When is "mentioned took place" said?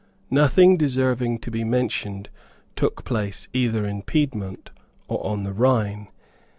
1.63-3.47